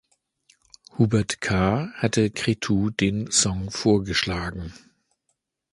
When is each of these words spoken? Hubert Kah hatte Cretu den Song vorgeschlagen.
Hubert 0.97 1.41
Kah 1.41 1.91
hatte 1.93 2.31
Cretu 2.31 2.89
den 2.89 3.29
Song 3.29 3.69
vorgeschlagen. 3.69 4.73